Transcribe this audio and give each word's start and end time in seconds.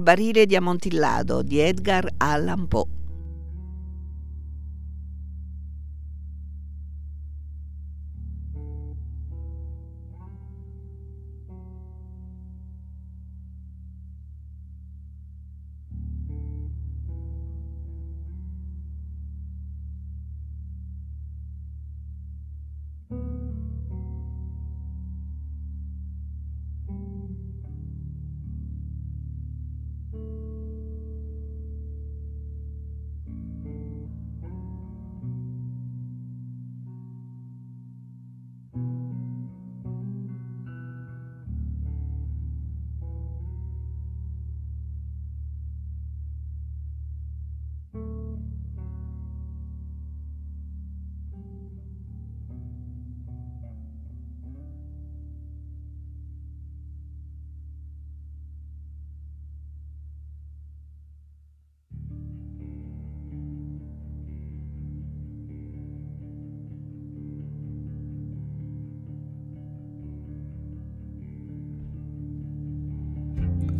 Il 0.00 0.06
barile 0.06 0.46
di 0.46 0.56
Amontillado 0.56 1.42
di 1.42 1.58
Edgar 1.60 2.08
Allan 2.16 2.66
Poe. 2.68 2.99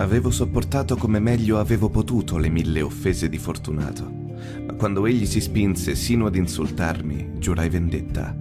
Avevo 0.00 0.30
sopportato 0.30 0.96
come 0.96 1.18
meglio 1.18 1.58
avevo 1.58 1.90
potuto 1.90 2.38
le 2.38 2.48
mille 2.48 2.80
offese 2.80 3.28
di 3.28 3.36
Fortunato, 3.36 4.10
ma 4.66 4.72
quando 4.72 5.04
egli 5.04 5.26
si 5.26 5.42
spinse 5.42 5.94
sino 5.94 6.24
ad 6.24 6.36
insultarmi, 6.36 7.32
giurai 7.36 7.68
vendetta. 7.68 8.34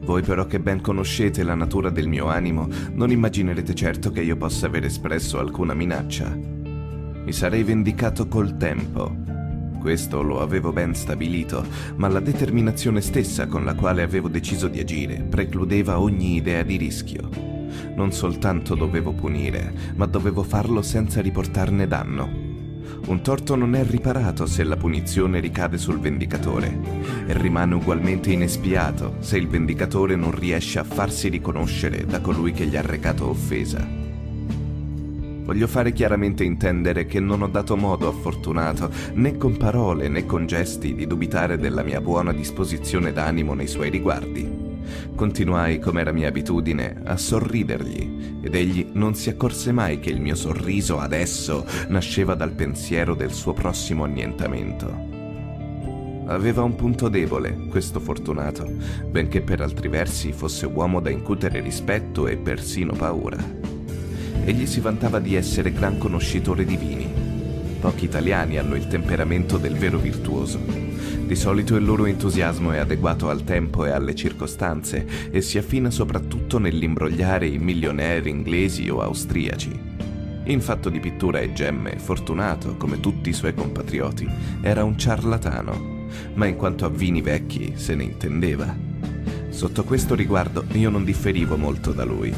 Voi 0.00 0.22
però 0.22 0.46
che 0.46 0.58
ben 0.58 0.80
conoscete 0.80 1.44
la 1.44 1.54
natura 1.54 1.90
del 1.90 2.08
mio 2.08 2.26
animo, 2.26 2.68
non 2.92 3.12
immaginerete 3.12 3.72
certo 3.72 4.10
che 4.10 4.22
io 4.22 4.36
possa 4.36 4.66
aver 4.66 4.86
espresso 4.86 5.38
alcuna 5.38 5.74
minaccia. 5.74 6.34
Mi 6.34 7.32
sarei 7.32 7.62
vendicato 7.62 8.26
col 8.26 8.56
tempo. 8.56 9.14
Questo 9.78 10.22
lo 10.22 10.40
avevo 10.40 10.72
ben 10.72 10.92
stabilito, 10.92 11.64
ma 11.94 12.08
la 12.08 12.20
determinazione 12.20 13.00
stessa 13.00 13.46
con 13.46 13.64
la 13.64 13.76
quale 13.76 14.02
avevo 14.02 14.26
deciso 14.26 14.66
di 14.66 14.80
agire 14.80 15.22
precludeva 15.22 16.00
ogni 16.00 16.34
idea 16.34 16.64
di 16.64 16.76
rischio. 16.76 17.53
Non 17.94 18.12
soltanto 18.12 18.74
dovevo 18.74 19.12
punire, 19.12 19.72
ma 19.96 20.06
dovevo 20.06 20.42
farlo 20.42 20.82
senza 20.82 21.20
riportarne 21.20 21.86
danno. 21.86 22.52
Un 23.06 23.20
torto 23.22 23.54
non 23.54 23.74
è 23.74 23.84
riparato 23.84 24.46
se 24.46 24.64
la 24.64 24.76
punizione 24.76 25.40
ricade 25.40 25.76
sul 25.76 25.98
vendicatore 25.98 26.78
e 27.26 27.36
rimane 27.36 27.74
ugualmente 27.74 28.32
inespiato 28.32 29.16
se 29.18 29.36
il 29.36 29.46
vendicatore 29.46 30.16
non 30.16 30.30
riesce 30.30 30.78
a 30.78 30.84
farsi 30.84 31.28
riconoscere 31.28 32.06
da 32.06 32.20
colui 32.20 32.52
che 32.52 32.66
gli 32.66 32.76
ha 32.76 32.82
recato 32.82 33.28
offesa. 33.28 33.86
Voglio 35.44 35.66
fare 35.66 35.92
chiaramente 35.92 36.42
intendere 36.42 37.04
che 37.04 37.20
non 37.20 37.42
ho 37.42 37.48
dato 37.48 37.76
modo 37.76 38.08
a 38.08 38.12
Fortunato, 38.12 38.90
né 39.12 39.36
con 39.36 39.58
parole 39.58 40.08
né 40.08 40.24
con 40.24 40.46
gesti, 40.46 40.94
di 40.94 41.06
dubitare 41.06 41.58
della 41.58 41.82
mia 41.82 42.00
buona 42.00 42.32
disposizione 42.32 43.12
d'animo 43.12 43.52
nei 43.52 43.68
suoi 43.68 43.90
riguardi. 43.90 44.63
Continuai, 45.14 45.78
come 45.78 46.00
era 46.00 46.12
mia 46.12 46.28
abitudine, 46.28 47.00
a 47.04 47.16
sorridergli, 47.16 48.40
ed 48.42 48.54
egli 48.54 48.88
non 48.92 49.14
si 49.14 49.30
accorse 49.30 49.72
mai 49.72 50.00
che 50.00 50.10
il 50.10 50.20
mio 50.20 50.34
sorriso 50.34 50.98
adesso 50.98 51.64
nasceva 51.88 52.34
dal 52.34 52.52
pensiero 52.52 53.14
del 53.14 53.32
suo 53.32 53.52
prossimo 53.52 54.04
annientamento. 54.04 55.12
Aveva 56.26 56.62
un 56.62 56.74
punto 56.74 57.08
debole, 57.08 57.66
questo 57.68 58.00
fortunato, 58.00 58.66
benché 59.10 59.42
per 59.42 59.60
altri 59.60 59.88
versi 59.88 60.32
fosse 60.32 60.64
uomo 60.66 61.00
da 61.00 61.10
incutere 61.10 61.60
rispetto 61.60 62.26
e 62.26 62.36
persino 62.38 62.94
paura. 62.94 63.36
Egli 64.44 64.66
si 64.66 64.80
vantava 64.80 65.20
di 65.20 65.34
essere 65.34 65.72
gran 65.72 65.98
conoscitore 65.98 66.64
di 66.64 66.76
vini. 66.76 67.13
Pochi 67.84 68.06
italiani 68.06 68.56
hanno 68.56 68.76
il 68.76 68.86
temperamento 68.86 69.58
del 69.58 69.74
vero 69.74 69.98
virtuoso. 69.98 70.58
Di 70.58 71.36
solito 71.36 71.76
il 71.76 71.84
loro 71.84 72.06
entusiasmo 72.06 72.72
è 72.72 72.78
adeguato 72.78 73.28
al 73.28 73.44
tempo 73.44 73.84
e 73.84 73.90
alle 73.90 74.14
circostanze 74.14 75.06
e 75.30 75.42
si 75.42 75.58
affina 75.58 75.90
soprattutto 75.90 76.56
nell'imbrogliare 76.56 77.46
i 77.46 77.58
milioneri 77.58 78.30
inglesi 78.30 78.88
o 78.88 79.02
austriaci. 79.02 79.78
In 80.44 80.62
fatto 80.62 80.88
di 80.88 80.98
pittura 80.98 81.40
e 81.40 81.52
gemme, 81.52 81.98
Fortunato, 81.98 82.74
come 82.78 83.00
tutti 83.00 83.28
i 83.28 83.34
suoi 83.34 83.52
compatrioti, 83.52 84.26
era 84.62 84.82
un 84.82 84.96
ciarlatano, 84.96 86.06
ma 86.32 86.46
in 86.46 86.56
quanto 86.56 86.86
a 86.86 86.88
vini 86.88 87.20
vecchi 87.20 87.74
se 87.76 87.94
ne 87.94 88.04
intendeva. 88.04 88.74
Sotto 89.50 89.84
questo 89.84 90.14
riguardo 90.14 90.64
io 90.72 90.88
non 90.88 91.04
differivo 91.04 91.58
molto 91.58 91.92
da 91.92 92.04
lui. 92.04 92.32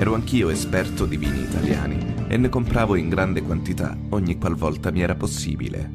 Ero 0.00 0.14
anch'io 0.14 0.50
esperto 0.50 1.06
di 1.06 1.16
vini 1.16 1.40
italiani 1.40 1.98
e 2.28 2.36
ne 2.36 2.48
compravo 2.48 2.94
in 2.94 3.08
grande 3.08 3.42
quantità 3.42 3.98
ogni 4.10 4.38
qualvolta 4.38 4.92
mi 4.92 5.00
era 5.00 5.16
possibile. 5.16 5.90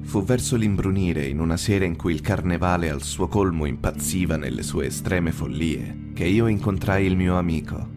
Fu 0.00 0.24
verso 0.24 0.56
l'imbrunire, 0.56 1.24
in 1.24 1.38
una 1.38 1.56
sera 1.56 1.84
in 1.84 1.94
cui 1.94 2.12
il 2.12 2.22
carnevale 2.22 2.90
al 2.90 3.02
suo 3.02 3.28
colmo 3.28 3.66
impazziva 3.66 4.36
nelle 4.36 4.64
sue 4.64 4.86
estreme 4.86 5.30
follie, 5.30 6.10
che 6.12 6.24
io 6.24 6.48
incontrai 6.48 7.06
il 7.06 7.16
mio 7.16 7.38
amico. 7.38 7.88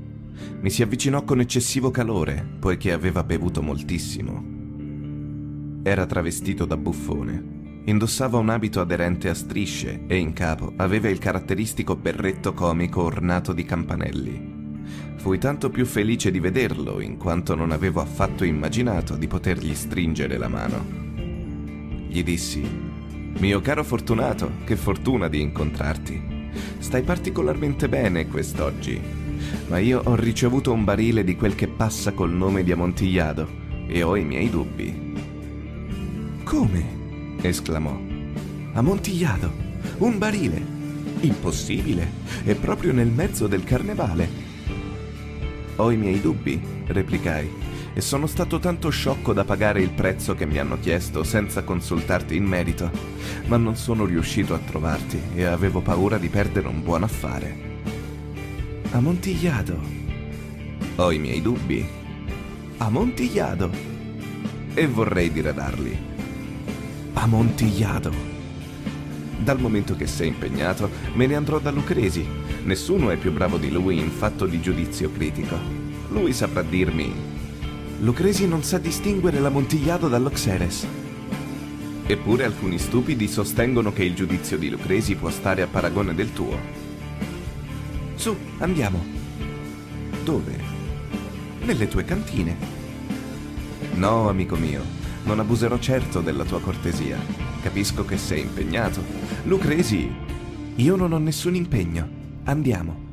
Mi 0.59 0.69
si 0.69 0.83
avvicinò 0.83 1.23
con 1.23 1.39
eccessivo 1.39 1.89
calore, 1.89 2.47
poiché 2.59 2.91
aveva 2.91 3.23
bevuto 3.23 3.63
moltissimo. 3.63 4.45
Era 5.81 6.05
travestito 6.05 6.65
da 6.65 6.77
buffone. 6.77 7.79
Indossava 7.85 8.37
un 8.37 8.49
abito 8.49 8.79
aderente 8.79 9.29
a 9.29 9.33
strisce 9.33 10.03
e 10.05 10.17
in 10.17 10.33
capo 10.33 10.73
aveva 10.75 11.09
il 11.09 11.17
caratteristico 11.17 11.95
berretto 11.95 12.53
comico 12.53 13.01
ornato 13.01 13.51
di 13.51 13.65
campanelli. 13.65 14.60
Fui 15.21 15.37
tanto 15.37 15.69
più 15.69 15.85
felice 15.85 16.31
di 16.31 16.39
vederlo 16.39 16.99
in 16.99 17.15
quanto 17.17 17.53
non 17.53 17.71
avevo 17.71 18.01
affatto 18.01 18.43
immaginato 18.43 19.15
di 19.15 19.27
potergli 19.27 19.75
stringere 19.75 20.35
la 20.35 20.47
mano. 20.47 20.83
Gli 22.07 22.23
dissi, 22.23 22.67
mio 23.37 23.61
caro 23.61 23.83
Fortunato, 23.83 24.53
che 24.63 24.75
fortuna 24.75 25.27
di 25.27 25.39
incontrarti. 25.39 26.49
Stai 26.79 27.03
particolarmente 27.03 27.87
bene 27.87 28.27
quest'oggi, 28.27 28.99
ma 29.67 29.77
io 29.77 30.01
ho 30.03 30.15
ricevuto 30.15 30.73
un 30.73 30.83
barile 30.83 31.23
di 31.23 31.35
quel 31.35 31.53
che 31.53 31.67
passa 31.67 32.13
col 32.13 32.31
nome 32.31 32.63
di 32.63 32.71
Amontillado 32.71 33.47
e 33.85 34.01
ho 34.01 34.15
i 34.15 34.23
miei 34.23 34.49
dubbi. 34.49 35.13
Come? 36.43 37.37
esclamò. 37.41 37.95
Amontillado, 38.73 39.51
un 39.99 40.17
barile. 40.17 40.79
Impossibile, 41.19 42.09
è 42.43 42.55
proprio 42.55 42.91
nel 42.91 43.11
mezzo 43.11 43.45
del 43.45 43.63
carnevale. 43.63 44.50
Ho 45.77 45.91
i 45.91 45.97
miei 45.97 46.21
dubbi, 46.21 46.61
replicai 46.87 47.69
e 47.93 48.01
sono 48.01 48.25
stato 48.25 48.59
tanto 48.59 48.89
sciocco 48.89 49.33
da 49.33 49.43
pagare 49.43 49.81
il 49.81 49.91
prezzo 49.91 50.33
che 50.33 50.45
mi 50.45 50.57
hanno 50.57 50.79
chiesto 50.79 51.23
senza 51.23 51.63
consultarti 51.63 52.35
in 52.35 52.45
merito, 52.45 52.89
ma 53.47 53.57
non 53.57 53.75
sono 53.75 54.05
riuscito 54.05 54.53
a 54.53 54.59
trovarti 54.59 55.19
e 55.35 55.43
avevo 55.43 55.81
paura 55.81 56.17
di 56.17 56.29
perdere 56.29 56.67
un 56.67 56.83
buon 56.83 57.03
affare. 57.03 57.69
Amontigliado. 58.91 59.79
Ho 60.95 61.11
i 61.11 61.19
miei 61.19 61.41
dubbi. 61.41 61.85
Amontigliado. 62.77 63.69
E 64.73 64.87
vorrei 64.87 65.31
diradarli. 65.31 65.97
Amontigliado. 67.13 68.29
Dal 69.37 69.59
momento 69.59 69.95
che 69.95 70.07
sei 70.07 70.29
impegnato, 70.29 70.89
me 71.13 71.25
ne 71.25 71.35
andrò 71.35 71.59
da 71.59 71.71
Lucresi. 71.71 72.40
Nessuno 72.63 73.09
è 73.09 73.17
più 73.17 73.31
bravo 73.31 73.57
di 73.57 73.71
lui 73.71 73.97
in 73.97 74.11
fatto 74.11 74.45
di 74.45 74.61
giudizio 74.61 75.11
critico. 75.11 75.57
Lui 76.09 76.31
saprà 76.31 76.61
dirmi: 76.61 77.11
Lucresi 78.01 78.47
non 78.47 78.63
sa 78.63 78.77
distinguere 78.77 79.39
l'Amontillado 79.39 80.07
dallo 80.07 80.29
Xeres. 80.29 80.85
Eppure 82.05 82.45
alcuni 82.45 82.77
stupidi 82.77 83.27
sostengono 83.27 83.91
che 83.91 84.03
il 84.03 84.13
giudizio 84.13 84.57
di 84.57 84.69
Lucresi 84.69 85.15
può 85.15 85.29
stare 85.31 85.63
a 85.63 85.67
paragone 85.67 86.13
del 86.13 86.33
tuo. 86.33 86.57
Su, 88.15 88.35
andiamo. 88.59 89.03
Dove? 90.23 90.59
Nelle 91.63 91.87
tue 91.87 92.05
cantine. 92.05 92.55
No, 93.95 94.29
amico 94.29 94.55
mio, 94.55 94.83
non 95.23 95.39
abuserò 95.39 95.79
certo 95.79 96.21
della 96.21 96.43
tua 96.43 96.59
cortesia. 96.59 97.17
Capisco 97.63 98.05
che 98.05 98.17
sei 98.17 98.41
impegnato. 98.41 99.03
Lucresi, 99.45 100.11
io 100.75 100.95
non 100.95 101.13
ho 101.13 101.17
nessun 101.17 101.55
impegno. 101.55 102.20
Andiamo. 102.43 103.09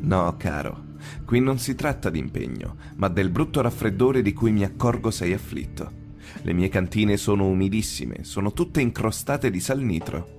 No, 0.00 0.36
caro, 0.36 0.84
qui 1.24 1.40
non 1.40 1.58
si 1.58 1.74
tratta 1.74 2.10
di 2.10 2.18
impegno, 2.18 2.76
ma 2.96 3.08
del 3.08 3.30
brutto 3.30 3.60
raffreddore 3.60 4.22
di 4.22 4.32
cui 4.32 4.52
mi 4.52 4.62
accorgo 4.62 5.10
sei 5.10 5.32
afflitto. 5.32 5.98
Le 6.42 6.52
mie 6.52 6.68
cantine 6.68 7.16
sono 7.16 7.46
umidissime, 7.46 8.24
sono 8.24 8.52
tutte 8.52 8.80
incrostate 8.80 9.50
di 9.50 9.60
sal 9.60 9.80
nitro. 9.80 10.38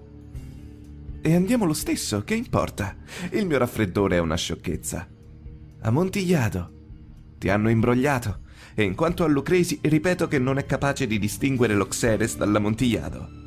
E 1.22 1.36
andiamo 1.36 1.66
lo 1.66 1.74
stesso, 1.74 2.24
che 2.24 2.36
importa? 2.36 2.96
Il 3.32 3.46
mio 3.46 3.58
raffreddore 3.58 4.18
è 4.18 4.20
una 4.20 4.36
sciocchezza. 4.36 5.08
Amontigliato. 5.82 6.72
Ti 7.38 7.50
hanno 7.50 7.70
imbrogliato. 7.70 8.42
E 8.74 8.84
in 8.84 8.96
quanto 8.96 9.24
a 9.24 9.28
Lucresi, 9.28 9.80
ripeto 9.82 10.28
che 10.28 10.40
non 10.40 10.58
è 10.58 10.66
capace 10.66 11.08
di 11.08 11.20
distinguere 11.20 11.74
lo 11.74 11.88
Xeres 11.88 12.38
dall'Amontillado. 12.38 13.41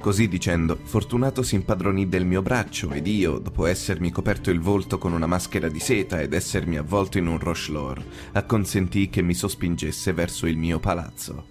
Così 0.00 0.28
dicendo, 0.28 0.78
Fortunato 0.82 1.42
si 1.42 1.56
impadronì 1.56 2.08
del 2.08 2.24
mio 2.24 2.40
braccio 2.40 2.90
ed 2.90 3.06
io, 3.06 3.36
dopo 3.36 3.66
essermi 3.66 4.10
coperto 4.10 4.50
il 4.50 4.58
volto 4.58 4.96
con 4.96 5.12
una 5.12 5.26
maschera 5.26 5.68
di 5.68 5.78
seta 5.78 6.22
ed 6.22 6.32
essermi 6.32 6.78
avvolto 6.78 7.18
in 7.18 7.26
un 7.26 7.38
rochelaure, 7.38 8.02
acconsentì 8.32 9.10
che 9.10 9.20
mi 9.20 9.34
sospingesse 9.34 10.14
verso 10.14 10.46
il 10.46 10.56
mio 10.56 10.80
palazzo. 10.80 11.44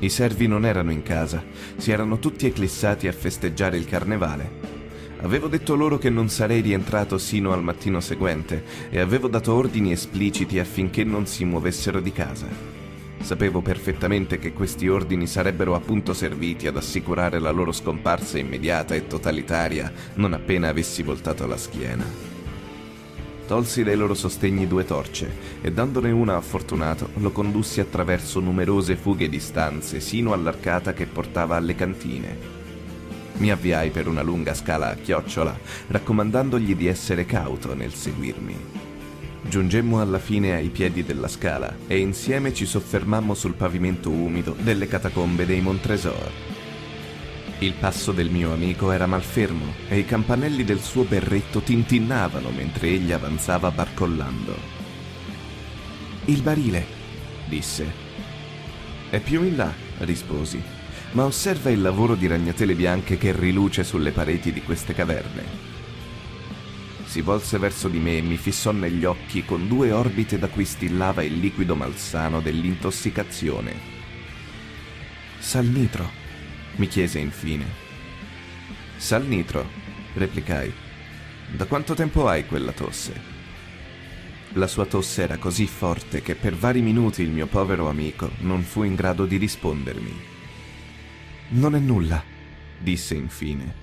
I 0.00 0.08
servi 0.08 0.48
non 0.48 0.66
erano 0.66 0.90
in 0.90 1.04
casa, 1.04 1.40
si 1.76 1.92
erano 1.92 2.18
tutti 2.18 2.46
eclissati 2.46 3.06
a 3.06 3.12
festeggiare 3.12 3.76
il 3.76 3.86
carnevale. 3.86 4.78
Avevo 5.20 5.46
detto 5.46 5.76
loro 5.76 5.98
che 5.98 6.10
non 6.10 6.28
sarei 6.30 6.60
rientrato 6.62 7.16
sino 7.16 7.52
al 7.52 7.62
mattino 7.62 8.00
seguente 8.00 8.64
e 8.90 8.98
avevo 8.98 9.28
dato 9.28 9.54
ordini 9.54 9.92
espliciti 9.92 10.58
affinché 10.58 11.04
non 11.04 11.26
si 11.26 11.44
muovessero 11.44 12.00
di 12.00 12.10
casa. 12.10 12.79
Sapevo 13.20 13.60
perfettamente 13.60 14.38
che 14.38 14.52
questi 14.52 14.88
ordini 14.88 15.26
sarebbero 15.26 15.74
appunto 15.74 16.14
serviti 16.14 16.66
ad 16.66 16.76
assicurare 16.76 17.38
la 17.38 17.50
loro 17.50 17.70
scomparsa 17.70 18.38
immediata 18.38 18.94
e 18.94 19.06
totalitaria 19.06 19.92
non 20.14 20.32
appena 20.32 20.68
avessi 20.68 21.02
voltato 21.02 21.46
la 21.46 21.56
schiena. 21.56 22.04
Tolsi 23.46 23.82
dai 23.82 23.96
loro 23.96 24.14
sostegni 24.14 24.66
due 24.66 24.84
torce 24.84 25.58
e 25.60 25.70
dandone 25.70 26.10
una 26.10 26.36
a 26.36 26.40
Fortunato 26.40 27.10
lo 27.14 27.30
condussi 27.30 27.80
attraverso 27.80 28.40
numerose 28.40 28.96
fughe 28.96 29.28
di 29.28 29.40
stanze 29.40 30.00
sino 30.00 30.32
all'arcata 30.32 30.92
che 30.92 31.06
portava 31.06 31.56
alle 31.56 31.74
cantine. 31.74 32.58
Mi 33.38 33.50
avviai 33.50 33.90
per 33.90 34.06
una 34.06 34.22
lunga 34.22 34.54
scala 34.54 34.90
a 34.90 34.94
chiocciola, 34.94 35.58
raccomandandogli 35.88 36.76
di 36.76 36.86
essere 36.86 37.26
cauto 37.26 37.74
nel 37.74 37.92
seguirmi. 37.92 38.89
Giungemmo 39.42 40.00
alla 40.00 40.18
fine 40.18 40.54
ai 40.54 40.68
piedi 40.68 41.02
della 41.02 41.26
scala 41.26 41.74
e 41.86 41.98
insieme 41.98 42.52
ci 42.52 42.66
soffermammo 42.66 43.34
sul 43.34 43.54
pavimento 43.54 44.10
umido 44.10 44.54
delle 44.58 44.86
catacombe 44.86 45.46
dei 45.46 45.60
Montresor. 45.60 46.30
Il 47.60 47.74
passo 47.74 48.12
del 48.12 48.30
mio 48.30 48.52
amico 48.52 48.90
era 48.90 49.06
malfermo 49.06 49.74
e 49.88 49.98
i 49.98 50.04
campanelli 50.04 50.64
del 50.64 50.80
suo 50.80 51.04
berretto 51.04 51.60
tintinnavano 51.60 52.50
mentre 52.50 52.88
egli 52.88 53.12
avanzava 53.12 53.70
barcollando. 53.70 54.54
Il 56.26 56.42
barile, 56.42 56.86
disse. 57.48 58.08
È 59.10 59.18
più 59.20 59.42
in 59.42 59.56
là, 59.56 59.72
risposi, 59.98 60.62
ma 61.12 61.24
osserva 61.24 61.70
il 61.70 61.80
lavoro 61.80 62.14
di 62.14 62.26
ragnatele 62.26 62.74
bianche 62.74 63.18
che 63.18 63.32
riluce 63.32 63.84
sulle 63.84 64.12
pareti 64.12 64.52
di 64.52 64.62
queste 64.62 64.94
caverne. 64.94 65.69
Si 67.10 67.22
volse 67.22 67.58
verso 67.58 67.88
di 67.88 67.98
me 67.98 68.18
e 68.18 68.22
mi 68.22 68.36
fissò 68.36 68.70
negli 68.70 69.04
occhi 69.04 69.44
con 69.44 69.66
due 69.66 69.90
orbite 69.90 70.38
da 70.38 70.46
cui 70.46 70.64
stillava 70.64 71.24
il 71.24 71.40
liquido 71.40 71.74
malsano 71.74 72.40
dell'intossicazione. 72.40 73.74
Sal 75.40 75.66
nitro 75.66 76.08
mi 76.76 76.86
chiese 76.86 77.18
infine. 77.18 77.66
Sal 78.96 79.26
nitro, 79.26 79.68
replicai. 80.14 80.72
Da 81.56 81.64
quanto 81.64 81.94
tempo 81.94 82.28
hai 82.28 82.46
quella 82.46 82.70
tosse? 82.70 83.20
La 84.52 84.68
sua 84.68 84.86
tosse 84.86 85.22
era 85.22 85.36
così 85.36 85.66
forte 85.66 86.22
che 86.22 86.36
per 86.36 86.54
vari 86.54 86.80
minuti 86.80 87.22
il 87.22 87.30
mio 87.30 87.48
povero 87.48 87.88
amico 87.88 88.30
non 88.42 88.62
fu 88.62 88.84
in 88.84 88.94
grado 88.94 89.26
di 89.26 89.36
rispondermi. 89.36 90.14
Non 91.48 91.74
è 91.74 91.80
nulla, 91.80 92.22
disse 92.78 93.16
infine. 93.16 93.74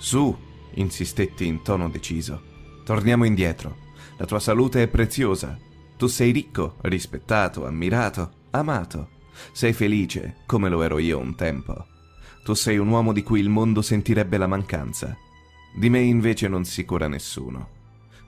Su, 0.00 0.46
insistetti 0.74 1.46
in 1.46 1.62
tono 1.62 1.88
deciso. 1.88 2.42
Torniamo 2.84 3.24
indietro. 3.24 3.86
La 4.16 4.24
tua 4.24 4.40
salute 4.40 4.82
è 4.82 4.88
preziosa. 4.88 5.58
Tu 5.96 6.06
sei 6.06 6.32
ricco, 6.32 6.76
rispettato, 6.82 7.66
ammirato, 7.66 8.30
amato. 8.50 9.10
Sei 9.52 9.72
felice, 9.72 10.38
come 10.46 10.68
lo 10.68 10.82
ero 10.82 10.98
io 10.98 11.18
un 11.18 11.34
tempo. 11.34 11.86
Tu 12.42 12.54
sei 12.54 12.78
un 12.78 12.88
uomo 12.88 13.12
di 13.12 13.22
cui 13.22 13.40
il 13.40 13.48
mondo 13.48 13.82
sentirebbe 13.82 14.38
la 14.38 14.46
mancanza. 14.46 15.16
Di 15.74 15.90
me 15.90 16.00
invece 16.00 16.48
non 16.48 16.64
si 16.64 16.84
cura 16.84 17.08
nessuno. 17.08 17.68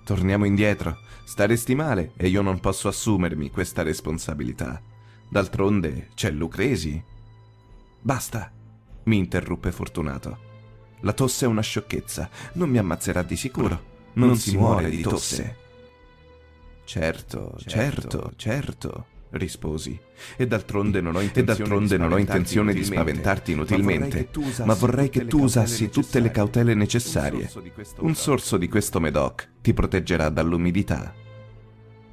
Torniamo 0.04 0.44
indietro. 0.44 0.98
Staresti 1.24 1.74
male 1.74 2.12
e 2.16 2.28
io 2.28 2.42
non 2.42 2.60
posso 2.60 2.88
assumermi 2.88 3.50
questa 3.50 3.82
responsabilità. 3.82 4.82
D'altronde 5.28 6.08
c'è 6.14 6.30
Lucresi. 6.30 7.02
Basta, 8.00 8.52
mi 9.04 9.16
interruppe 9.16 9.70
Fortunato. 9.70 10.49
La 11.00 11.12
tosse 11.12 11.44
è 11.44 11.48
una 11.48 11.62
sciocchezza, 11.62 12.28
non 12.54 12.68
mi 12.68 12.78
ammazzerà 12.78 13.22
di 13.22 13.36
sicuro. 13.36 13.88
Non, 14.14 14.28
non 14.28 14.36
si, 14.36 14.50
si 14.50 14.56
muore 14.56 14.90
di 14.90 15.00
tosse. 15.00 15.56
Certo, 16.84 17.54
certo, 17.58 17.62
certo, 17.66 18.32
certo 18.36 19.06
risposi. 19.30 19.98
E 20.36 20.46
d'altronde 20.46 21.00
non 21.00 21.16
ho 21.16 21.20
intenzione, 21.20 21.96
non 21.96 22.12
ho 22.12 22.18
intenzione 22.18 22.72
di 22.72 22.84
spaventarti 22.84 23.52
inutilmente, 23.52 24.28
ma 24.64 24.74
vorrei 24.74 25.08
che 25.10 25.26
tu 25.26 25.42
usassi 25.42 25.88
tutte 25.88 26.20
le 26.20 26.30
cautele 26.30 26.74
necessarie. 26.74 27.50
Un 27.98 28.14
sorso 28.14 28.56
di 28.56 28.68
questo 28.68 29.00
Medoc 29.00 29.48
ti 29.60 29.72
proteggerà 29.72 30.28
dall'umidità. 30.28 31.14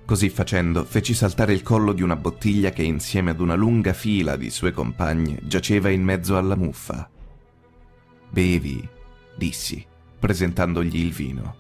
Così 0.06 0.29
facendo, 0.29 0.86
feci 0.86 1.13
saltare 1.13 1.51
il 1.51 1.63
collo 1.63 1.91
di 1.91 2.01
una 2.01 2.15
bottiglia 2.15 2.70
che 2.70 2.84
insieme 2.84 3.32
ad 3.32 3.41
una 3.41 3.56
lunga 3.56 3.91
fila 3.91 4.38
di 4.38 4.50
sue 4.50 4.72
compagne 4.72 5.39
giaceva 5.44 5.89
in 5.89 6.01
mezzo 6.01 6.38
alla 6.38 6.56
muffa. 6.56 7.10
Bevi, 8.29 8.88
dissi, 9.36 9.86
presentandogli 10.19 10.98
il 10.98 11.12
vino. 11.12 11.55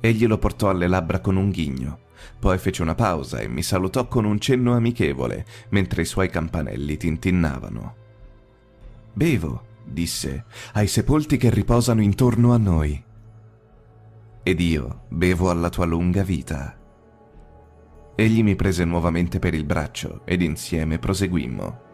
Egli 0.00 0.26
lo 0.26 0.38
portò 0.38 0.70
alle 0.70 0.86
labbra 0.86 1.20
con 1.20 1.36
un 1.36 1.50
ghigno 1.50 2.08
poi 2.38 2.58
fece 2.58 2.82
una 2.82 2.94
pausa 2.94 3.38
e 3.38 3.48
mi 3.48 3.62
salutò 3.62 4.06
con 4.06 4.24
un 4.24 4.38
cenno 4.38 4.74
amichevole, 4.74 5.44
mentre 5.70 6.02
i 6.02 6.06
suoi 6.06 6.28
campanelli 6.28 6.96
tintinnavano. 6.96 7.96
Bevo, 9.12 9.64
disse, 9.84 10.44
ai 10.74 10.86
sepolti 10.86 11.36
che 11.36 11.50
riposano 11.50 12.02
intorno 12.02 12.52
a 12.52 12.58
noi. 12.58 13.02
Ed 14.42 14.60
io 14.60 15.02
bevo 15.08 15.50
alla 15.50 15.68
tua 15.68 15.84
lunga 15.84 16.22
vita. 16.22 16.76
Egli 18.14 18.42
mi 18.42 18.56
prese 18.56 18.84
nuovamente 18.84 19.38
per 19.38 19.54
il 19.54 19.64
braccio 19.64 20.22
ed 20.24 20.42
insieme 20.42 20.98
proseguimmo. 20.98 21.88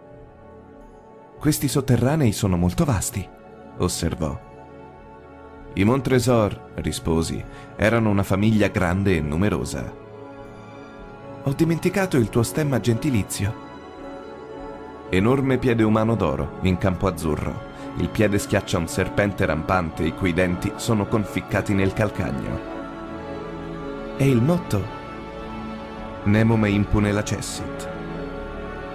Questi 1.38 1.68
sotterranei 1.68 2.32
sono 2.32 2.56
molto 2.56 2.84
vasti, 2.84 3.26
osservò. 3.78 4.38
I 5.74 5.84
Montresor, 5.84 6.72
risposi, 6.76 7.42
erano 7.76 8.08
una 8.08 8.22
famiglia 8.22 8.68
grande 8.68 9.16
e 9.16 9.20
numerosa. 9.20 9.92
Ho 11.42 11.52
dimenticato 11.52 12.16
il 12.16 12.30
tuo 12.30 12.42
stemma 12.42 12.80
gentilizio. 12.80 13.64
Enorme 15.10 15.58
piede 15.58 15.82
umano 15.82 16.16
d'oro, 16.16 16.58
in 16.62 16.78
campo 16.78 17.06
azzurro. 17.06 17.74
Il 17.98 18.08
piede 18.08 18.38
schiaccia 18.38 18.78
un 18.78 18.88
serpente 18.88 19.44
rampante 19.44 20.02
i 20.02 20.14
cui 20.14 20.32
denti 20.32 20.72
sono 20.76 21.06
conficcati 21.06 21.74
nel 21.74 21.92
calcagno. 21.92 22.58
E 24.16 24.28
il 24.28 24.42
motto? 24.42 24.82
Nemo 26.24 26.56
me 26.56 26.70
impune 26.70 27.12
la 27.12 27.22
cessit. 27.22 27.88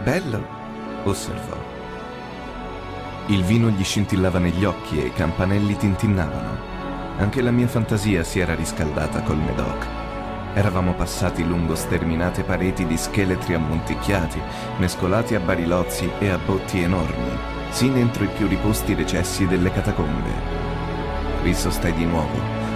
Bello, 0.03 0.45
osservò. 1.03 1.60
Il 3.31 3.45
vino 3.45 3.69
gli 3.69 3.81
scintillava 3.81 4.39
negli 4.39 4.65
occhi 4.65 5.01
e 5.01 5.05
i 5.05 5.13
campanelli 5.13 5.77
tintinnavano. 5.77 6.57
Anche 7.17 7.41
la 7.41 7.51
mia 7.51 7.67
fantasia 7.67 8.25
si 8.25 8.39
era 8.39 8.53
riscaldata 8.55 9.21
col 9.21 9.37
Medoc. 9.37 9.87
Eravamo 10.53 10.93
passati 10.95 11.47
lungo 11.47 11.75
sterminate 11.75 12.43
pareti 12.43 12.85
di 12.85 12.97
scheletri 12.97 13.53
ammonticchiati, 13.53 14.37
mescolati 14.79 15.35
a 15.35 15.39
barilozzi 15.39 16.11
e 16.19 16.27
a 16.27 16.37
botti 16.37 16.81
enormi. 16.81 17.29
sin 17.69 17.95
entro 17.95 18.25
i 18.25 18.29
più 18.35 18.47
riposti 18.47 18.93
recessi 18.95 19.47
delle 19.47 19.71
catacombe. 19.71 20.31
Qui 21.39 21.53
sostai 21.53 21.93
di 21.93 22.03
nuovo 22.03 22.35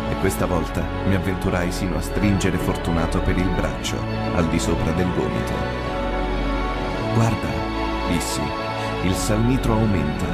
e 0.09 0.15
questa 0.21 0.45
volta 0.45 0.81
mi 1.05 1.15
avventurai 1.15 1.69
sino 1.69 1.97
a 1.97 2.01
stringere 2.01 2.57
Fortunato 2.57 3.19
per 3.19 3.37
il 3.37 3.49
braccio, 3.49 3.97
al 4.35 4.47
di 4.47 4.57
sopra 4.57 4.91
del 4.93 5.11
gomito. 5.13 5.53
Guarda, 7.13 7.49
dissi, 8.07 8.41
il 9.03 9.13
salnitro 9.13 9.73
aumenta, 9.73 10.25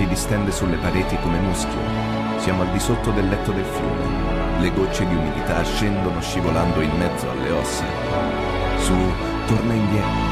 si 0.00 0.06
distende 0.06 0.50
sulle 0.50 0.78
pareti 0.78 1.14
come 1.18 1.38
muschio. 1.40 1.78
Siamo 2.38 2.62
al 2.62 2.70
di 2.70 2.78
sotto 2.78 3.10
del 3.10 3.28
letto 3.28 3.52
del 3.52 3.66
fiume. 3.66 4.60
Le 4.60 4.72
gocce 4.72 5.06
di 5.06 5.14
umidità 5.14 5.62
scendono 5.62 6.22
scivolando 6.22 6.80
in 6.80 6.96
mezzo 6.96 7.28
alle 7.28 7.50
ossa. 7.50 7.84
Su, 8.78 8.94
torna 9.46 9.74
indietro. 9.74 10.29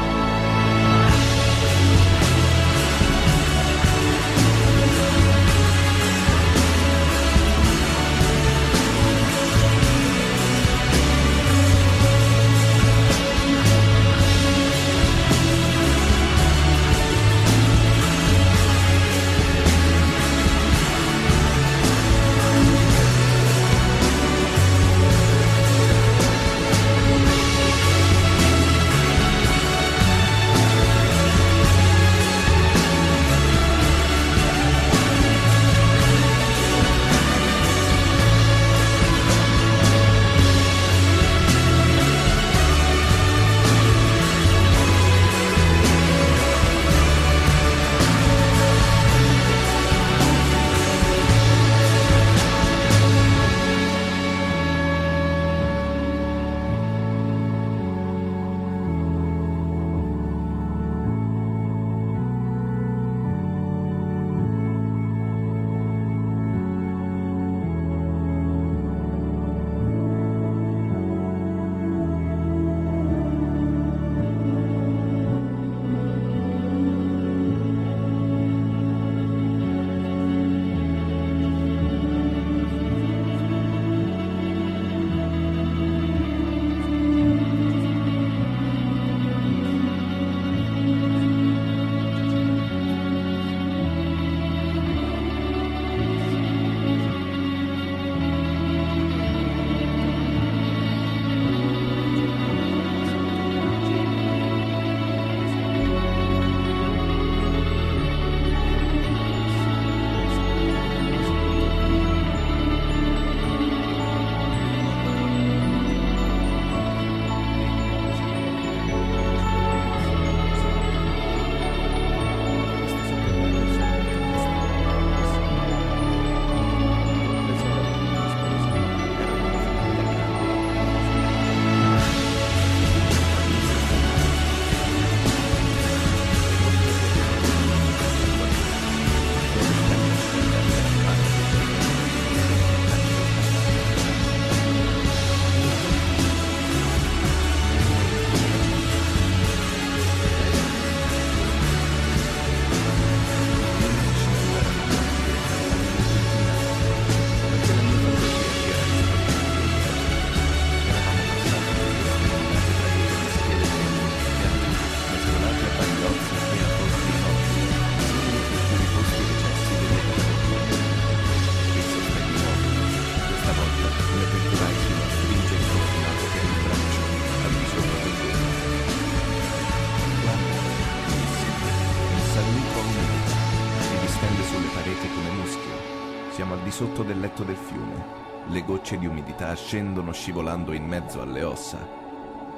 Sotto 186.69 187.03
del 187.03 187.19
letto 187.19 187.43
del 187.43 187.57
fiume. 187.57 188.17
Le 188.47 188.63
gocce 188.63 188.97
di 188.97 189.05
umidità 189.05 189.53
scendono 189.55 190.13
scivolando 190.13 190.71
in 190.71 190.85
mezzo 190.85 191.21
alle 191.21 191.43
ossa. 191.43 191.77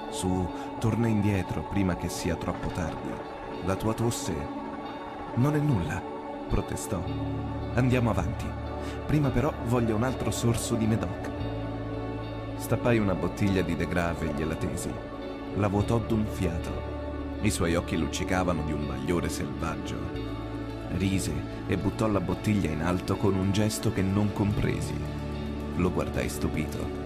Su, 0.10 0.48
torna 0.80 1.08
indietro 1.08 1.64
prima 1.64 1.96
che 1.96 2.08
sia 2.08 2.36
troppo 2.36 2.68
tardi. 2.68 3.10
La 3.66 3.76
tua 3.76 3.94
tosse 3.94 4.36
non 5.36 5.56
è 5.56 5.60
nulla, 5.60 6.02
protestò. 6.48 7.02
Andiamo 7.74 8.12
avanti. 8.12 8.46
Prima 9.08 9.30
però 9.30 9.52
voglio 9.66 9.96
un 9.96 10.04
altro 10.04 10.30
sorso 10.30 10.76
di 10.76 10.86
Medoc. 10.86 11.30
Stappai 12.58 13.00
una 13.00 13.16
bottiglia 13.16 13.64
di 13.64 13.76
De 13.76 13.88
Grave 13.88 14.30
e 14.30 14.34
gliela 14.34 14.56
tesi. 14.56 14.94
La 15.56 15.68
vuotò 15.68 15.98
d'un 15.98 16.26
fiato. 16.26 16.90
I 17.42 17.50
suoi 17.50 17.76
occhi 17.76 17.98
luccicavano 17.98 18.62
di 18.64 18.74
un 18.74 18.86
bagliore 18.86 19.28
selvaggio 19.28 20.31
rise 20.98 21.34
e 21.68 21.78
buttò 21.78 22.08
la 22.08 22.20
bottiglia 22.20 22.70
in 22.70 22.82
alto 22.82 23.16
con 23.18 23.36
un 23.36 23.52
gesto 23.52 23.92
che 23.92 24.02
non 24.02 24.34
compresi. 24.34 24.94
Lo 25.76 25.92
guardai 25.92 26.30
stupito. 26.30 27.00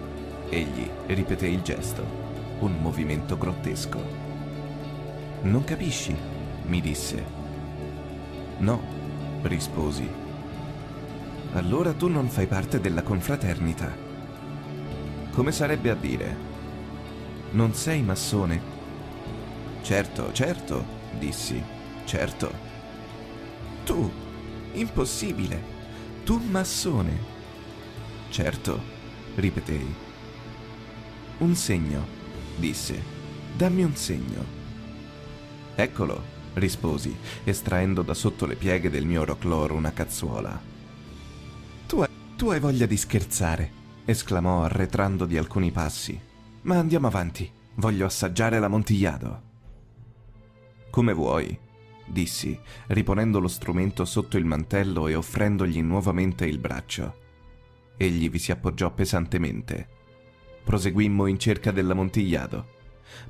Egli 0.49 0.89
ripeté 1.07 1.47
il 1.47 1.61
gesto, 1.61 2.03
un 2.59 2.77
movimento 2.79 3.37
grottesco. 3.37 3.99
Non 5.41 5.63
capisci? 5.63 6.15
mi 6.67 6.81
disse. 6.81 7.23
No, 8.57 8.81
risposi. 9.43 10.09
Allora 11.53 11.93
tu 11.93 12.07
non 12.07 12.27
fai 12.27 12.47
parte 12.47 12.79
della 12.79 13.03
confraternita. 13.03 13.95
Come 15.31 15.51
sarebbe 15.51 15.89
a 15.89 15.95
dire? 15.95 16.35
Non 17.51 17.73
sei 17.73 18.01
massone? 18.01 18.73
Certo, 19.81 20.31
certo, 20.33 20.83
dissi. 21.19 21.61
Certo. 22.05 22.74
Tu, 23.85 24.11
impossibile. 24.73 25.61
Tu 26.23 26.39
massone. 26.39 27.33
Certo, 28.29 28.81
ripetei. 29.35 29.93
Un 31.37 31.55
segno, 31.55 32.03
disse. 32.57 32.99
Dammi 33.55 33.83
un 33.83 33.95
segno. 33.95 34.43
Eccolo, 35.75 36.23
risposi, 36.55 37.15
estraendo 37.43 38.01
da 38.01 38.15
sotto 38.15 38.47
le 38.47 38.55
pieghe 38.55 38.89
del 38.89 39.05
mio 39.05 39.23
roclor 39.23 39.71
una 39.71 39.93
cazzuola. 39.93 40.59
Tu, 41.85 41.99
hai, 41.99 42.09
tu 42.35 42.49
hai 42.49 42.59
voglia 42.59 42.87
di 42.87 42.97
scherzare, 42.97 43.71
esclamò 44.03 44.63
arretrando 44.63 45.25
di 45.25 45.37
alcuni 45.37 45.71
passi. 45.71 46.19
Ma 46.63 46.79
andiamo 46.79 47.05
avanti, 47.05 47.49
voglio 47.75 48.07
assaggiare 48.07 48.59
la 48.59 48.67
Montigliado. 48.67 49.41
Come 50.89 51.13
vuoi, 51.13 51.59
dissi, 52.05 52.57
riponendo 52.87 53.39
lo 53.39 53.47
strumento 53.47 54.05
sotto 54.05 54.37
il 54.37 54.45
mantello 54.45 55.07
e 55.07 55.15
offrendogli 55.15 55.81
nuovamente 55.81 56.45
il 56.45 56.59
braccio. 56.59 57.23
Egli 57.97 58.29
vi 58.29 58.39
si 58.39 58.51
appoggiò 58.51 58.91
pesantemente. 58.91 59.87
Proseguimmo 60.63 61.27
in 61.27 61.39
cerca 61.39 61.71
dell'ammontigliato. 61.71 62.73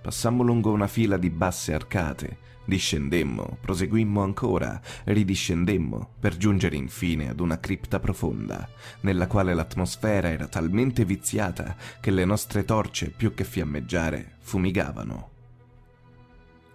Passammo 0.01 0.41
lungo 0.44 0.72
una 0.72 0.88
fila 0.88 1.17
di 1.17 1.29
basse 1.29 1.74
arcate, 1.74 2.38
discendemmo, 2.65 3.58
proseguimmo 3.62 4.24
ancora, 4.24 4.82
ridiscendemmo, 5.03 6.13
per 6.20 6.38
giungere 6.38 6.75
infine 6.75 7.29
ad 7.29 7.39
una 7.39 7.60
cripta 7.60 8.00
profonda, 8.00 8.67
nella 9.01 9.27
quale 9.27 9.53
l'atmosfera 9.53 10.29
era 10.29 10.48
talmente 10.48 11.05
viziata 11.05 11.75
che 12.00 12.12
le 12.12 12.25
nostre 12.25 12.65
torce, 12.65 13.12
più 13.12 13.34
che 13.34 13.44
fiammeggiare, 13.44 14.38
fumigavano. 14.39 15.35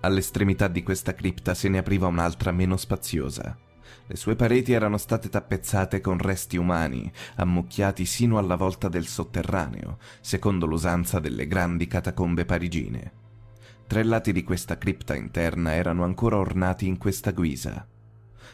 All'estremità 0.03 0.69
di 0.69 0.83
questa 0.83 1.15
cripta 1.15 1.53
se 1.53 1.69
ne 1.69 1.79
apriva 1.79 2.07
un'altra 2.07 2.53
meno 2.53 2.77
spaziosa. 2.79 3.57
Le 4.07 4.17
sue 4.17 4.35
pareti 4.35 4.73
erano 4.73 4.97
state 4.97 5.29
tappezzate 5.29 6.01
con 6.01 6.19
resti 6.19 6.57
umani, 6.57 7.11
ammucchiati 7.37 8.07
sino 8.07 8.39
alla 8.39 8.57
volta 8.57 8.89
del 8.89 9.07
sotterraneo, 9.07 9.99
secondo 10.21 10.67
l'usanza 10.67 11.21
delle 11.21 11.47
grandi 11.47 11.87
catacombe 11.87 12.45
parigine. 12.45 13.13
Tre 13.87 14.03
lati 14.05 14.33
di 14.33 14.43
questa 14.43 14.79
cripta 14.79 15.15
interna 15.15 15.75
erano 15.75 16.05
ancora 16.05 16.39
ornati 16.39 16.87
in 16.87 16.97
questa 16.97 17.33
guisa. 17.33 17.87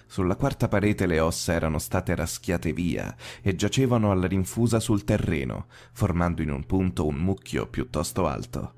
Sulla 0.06 0.36
quarta 0.36 0.68
parete 0.68 1.06
le 1.06 1.20
ossa 1.20 1.52
erano 1.52 1.78
state 1.78 2.14
raschiate 2.14 2.72
via 2.72 3.14
e 3.40 3.54
giacevano 3.54 4.10
alla 4.10 4.26
rinfusa 4.26 4.80
sul 4.80 5.04
terreno, 5.04 5.66
formando 5.92 6.42
in 6.42 6.50
un 6.50 6.64
punto 6.64 7.06
un 7.06 7.16
mucchio 7.16 7.66
piuttosto 7.66 8.26
alto. 8.26 8.75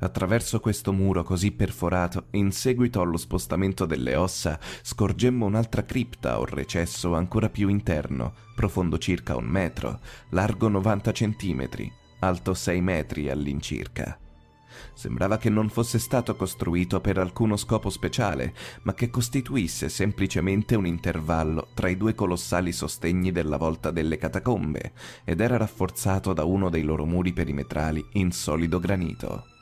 Attraverso 0.00 0.60
questo 0.60 0.92
muro 0.92 1.22
così 1.22 1.52
perforato, 1.52 2.26
in 2.30 2.52
seguito 2.52 3.00
allo 3.00 3.16
spostamento 3.16 3.86
delle 3.86 4.16
ossa, 4.16 4.58
scorgemmo 4.82 5.46
un'altra 5.46 5.84
cripta 5.84 6.38
o 6.38 6.44
recesso 6.44 7.14
ancora 7.14 7.48
più 7.48 7.68
interno, 7.68 8.34
profondo 8.54 8.98
circa 8.98 9.36
un 9.36 9.46
metro, 9.46 10.00
largo 10.30 10.68
90 10.68 11.12
centimetri, 11.12 11.92
alto 12.20 12.54
6 12.54 12.80
metri 12.80 13.30
all'incirca. 13.30 14.18
Sembrava 14.94 15.38
che 15.38 15.50
non 15.50 15.68
fosse 15.68 15.98
stato 15.98 16.36
costruito 16.36 17.00
per 17.00 17.18
alcuno 17.18 17.56
scopo 17.56 17.90
speciale, 17.90 18.54
ma 18.82 18.94
che 18.94 19.10
costituisse 19.10 19.88
semplicemente 19.88 20.76
un 20.76 20.86
intervallo 20.86 21.68
tra 21.74 21.88
i 21.88 21.96
due 21.96 22.14
colossali 22.14 22.72
sostegni 22.72 23.32
della 23.32 23.56
volta 23.56 23.90
delle 23.90 24.18
catacombe, 24.18 24.92
ed 25.24 25.40
era 25.40 25.56
rafforzato 25.56 26.32
da 26.32 26.44
uno 26.44 26.68
dei 26.68 26.82
loro 26.82 27.06
muri 27.06 27.32
perimetrali 27.32 28.04
in 28.12 28.30
solido 28.30 28.78
granito. 28.78 29.57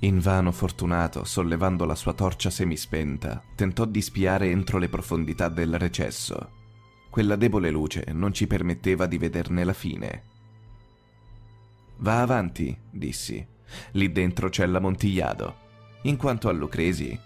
Invano 0.00 0.52
Fortunato, 0.52 1.24
sollevando 1.24 1.86
la 1.86 1.94
sua 1.94 2.12
torcia 2.12 2.50
semispenta, 2.50 3.42
tentò 3.54 3.86
di 3.86 4.02
spiare 4.02 4.50
entro 4.50 4.76
le 4.76 4.90
profondità 4.90 5.48
del 5.48 5.78
recesso. 5.78 6.50
Quella 7.08 7.34
debole 7.36 7.70
luce 7.70 8.04
non 8.12 8.34
ci 8.34 8.46
permetteva 8.46 9.06
di 9.06 9.16
vederne 9.16 9.64
la 9.64 9.72
fine. 9.72 10.22
Va 11.98 12.20
avanti, 12.20 12.76
dissi. 12.90 13.44
Lì 13.92 14.12
dentro 14.12 14.50
c'è 14.50 14.66
l'ammontigliado. 14.66 15.64
In 16.02 16.16
quanto 16.18 16.50
a 16.50 16.52
Lucresi, 16.52 17.18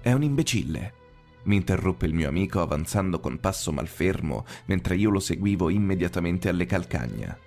è 0.00 0.10
un 0.12 0.22
imbecille. 0.22 0.94
Mi 1.42 1.56
interruppe 1.56 2.06
il 2.06 2.14
mio 2.14 2.28
amico 2.28 2.62
avanzando 2.62 3.20
con 3.20 3.40
passo 3.40 3.72
malfermo 3.72 4.46
mentre 4.66 4.96
io 4.96 5.10
lo 5.10 5.20
seguivo 5.20 5.68
immediatamente 5.68 6.48
alle 6.48 6.64
calcagna. 6.64 7.38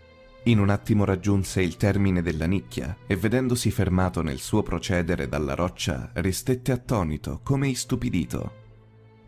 In 0.46 0.60
un 0.60 0.70
attimo 0.70 1.06
raggiunse 1.06 1.62
il 1.62 1.78
termine 1.78 2.22
della 2.22 2.46
nicchia 2.46 2.98
e 3.08 3.16
vedendosi 3.16 3.72
fermato 3.72 4.22
nel 4.22 4.40
suo 4.40 4.62
procedere 4.62 5.30
dalla 5.30 5.56
roccia, 5.56 6.10
ristette 6.16 6.74
attonito, 6.74 7.40
come 7.44 7.70
istupidito. 7.70 8.62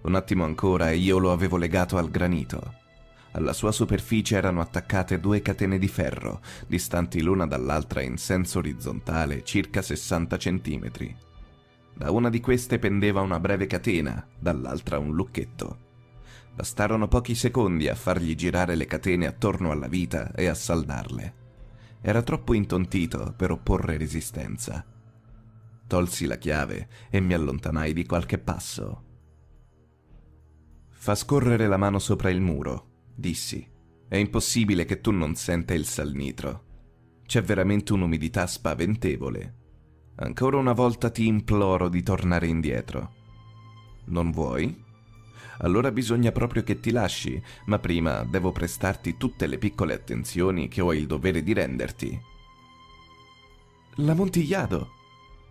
Un 0.01 0.15
attimo 0.15 0.43
ancora 0.43 0.91
e 0.91 0.97
io 0.97 1.17
lo 1.17 1.31
avevo 1.31 1.55
legato 1.55 1.95
al 1.95 2.11
granito. 2.11 2.73
Alla 3.31 3.53
sua 3.53 3.71
superficie 3.71 4.35
erano 4.35 4.59
attaccate 4.59 5.21
due 5.21 5.41
catene 5.41 5.79
di 5.79 5.87
ferro, 5.87 6.41
distanti 6.67 7.21
l'una 7.21 7.47
dall'altra 7.47 8.01
in 8.01 8.17
senso 8.17 8.59
orizzontale 8.59 9.45
circa 9.45 9.81
60 9.81 10.37
centimetri. 10.37 11.15
Da 11.93 12.11
una 12.11 12.29
di 12.29 12.41
queste 12.41 12.77
pendeva 12.77 13.21
una 13.21 13.39
breve 13.39 13.67
catena, 13.67 14.25
dall'altra 14.37 14.99
un 14.99 15.15
lucchetto. 15.15 15.84
Bastarono 16.55 17.09
pochi 17.09 17.35
secondi 17.35 17.89
a 17.89 17.95
fargli 17.95 18.33
girare 18.33 18.75
le 18.75 18.85
catene 18.85 19.27
attorno 19.27 19.71
alla 19.71 19.89
vita 19.89 20.31
e 20.31 20.47
a 20.47 20.53
saldarle. 20.53 21.33
Era 21.99 22.21
troppo 22.21 22.53
intontito 22.53 23.33
per 23.35 23.51
opporre 23.51 23.97
resistenza. 23.97 24.85
Tolsi 25.85 26.25
la 26.25 26.37
chiave 26.37 26.87
e 27.09 27.19
mi 27.19 27.33
allontanai 27.33 27.91
di 27.91 28.05
qualche 28.05 28.37
passo. 28.37 29.03
Fa 30.87 31.13
scorrere 31.13 31.67
la 31.67 31.77
mano 31.77 31.99
sopra 31.99 32.29
il 32.29 32.39
muro, 32.39 33.03
dissi. 33.13 33.67
È 34.07 34.15
impossibile 34.15 34.85
che 34.85 35.01
tu 35.01 35.11
non 35.11 35.35
senta 35.35 35.73
il 35.73 35.85
salnitro. 35.85 36.63
C'è 37.25 37.41
veramente 37.41 37.91
un'umidità 37.91 38.47
spaventevole. 38.47 39.55
Ancora 40.15 40.55
una 40.55 40.73
volta 40.73 41.09
ti 41.09 41.27
imploro 41.27 41.89
di 41.89 42.01
tornare 42.01 42.47
indietro. 42.47 43.13
Non 44.05 44.31
vuoi? 44.31 44.84
Allora 45.59 45.91
bisogna 45.91 46.31
proprio 46.31 46.63
che 46.63 46.79
ti 46.79 46.91
lasci, 46.91 47.41
ma 47.65 47.79
prima 47.79 48.23
devo 48.23 48.51
prestarti 48.51 49.17
tutte 49.17 49.47
le 49.47 49.57
piccole 49.57 49.93
attenzioni 49.93 50.67
che 50.67 50.81
ho 50.81 50.93
il 50.93 51.07
dovere 51.07 51.43
di 51.43 51.53
renderti. 51.53 52.21
L'ammontigliado! 53.95 54.91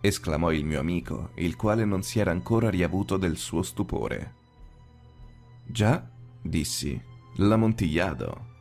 esclamò 0.01 0.51
il 0.51 0.65
mio 0.65 0.79
amico, 0.79 1.31
il 1.35 1.55
quale 1.55 1.83
non 1.83 2.03
si 2.03 2.19
era 2.19 2.29
ancora 2.29 2.69
riavuto 2.69 3.17
del 3.17 3.37
suo 3.37 3.63
stupore. 3.63 4.33
Già, 5.65 6.07
dissi, 6.41 7.01
l'ammontigliado. 7.37 8.53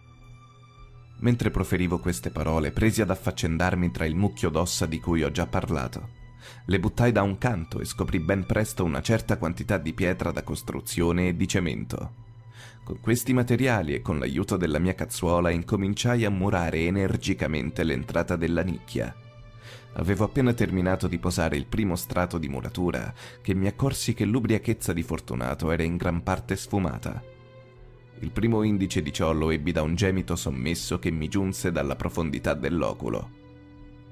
Mentre 1.18 1.50
proferivo 1.50 1.98
queste 1.98 2.30
parole, 2.30 2.72
presi 2.72 3.02
ad 3.02 3.10
affaccendarmi 3.10 3.90
tra 3.90 4.06
il 4.06 4.14
mucchio 4.14 4.48
d'ossa 4.48 4.86
di 4.86 4.98
cui 5.00 5.22
ho 5.22 5.30
già 5.30 5.46
parlato. 5.46 6.22
Le 6.66 6.80
buttai 6.80 7.12
da 7.12 7.22
un 7.22 7.38
canto 7.38 7.80
e 7.80 7.84
scoprì 7.84 8.20
ben 8.20 8.46
presto 8.46 8.84
una 8.84 9.02
certa 9.02 9.36
quantità 9.36 9.76
di 9.78 9.92
pietra 9.92 10.30
da 10.30 10.42
costruzione 10.42 11.28
e 11.28 11.36
di 11.36 11.46
cemento. 11.46 12.22
Con 12.84 13.00
questi 13.00 13.32
materiali 13.32 13.94
e 13.94 14.02
con 14.02 14.18
l'aiuto 14.18 14.56
della 14.56 14.78
mia 14.78 14.94
cazzuola 14.94 15.50
incominciai 15.50 16.24
a 16.24 16.30
murare 16.30 16.80
energicamente 16.80 17.82
l'entrata 17.82 18.36
della 18.36 18.62
nicchia. 18.62 19.14
Avevo 19.94 20.24
appena 20.24 20.52
terminato 20.52 21.06
di 21.06 21.18
posare 21.18 21.56
il 21.56 21.66
primo 21.66 21.96
strato 21.96 22.36
di 22.38 22.48
muratura 22.48 23.12
che 23.40 23.54
mi 23.54 23.66
accorsi 23.66 24.12
che 24.12 24.24
l'ubriachezza 24.24 24.92
di 24.92 25.02
Fortunato 25.02 25.70
era 25.70 25.82
in 25.82 25.96
gran 25.96 26.22
parte 26.22 26.56
sfumata. 26.56 27.22
Il 28.20 28.30
primo 28.30 28.62
indice 28.62 29.02
di 29.02 29.12
ciò 29.12 29.32
lo 29.32 29.50
ebbi 29.50 29.72
da 29.72 29.82
un 29.82 29.94
gemito 29.94 30.36
sommesso 30.36 30.98
che 30.98 31.10
mi 31.10 31.28
giunse 31.28 31.72
dalla 31.72 31.96
profondità 31.96 32.54
dell'oculo 32.54 33.42